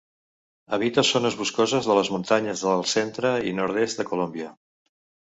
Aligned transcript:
Habita 0.75 1.01
zones 1.09 1.35
boscoses 1.41 1.89
de 1.89 1.97
les 1.99 2.09
muntanyes 2.13 2.63
del 2.69 2.81
centre 2.93 3.33
i 3.51 3.53
nord-est 3.59 4.01
de 4.01 4.07
Colòmbia. 4.13 4.49